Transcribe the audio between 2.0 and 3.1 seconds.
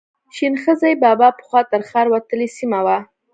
وتلې سیمه وه.